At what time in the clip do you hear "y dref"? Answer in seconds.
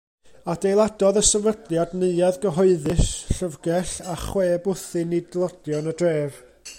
5.93-6.45